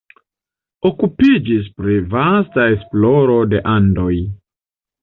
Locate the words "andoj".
3.79-4.15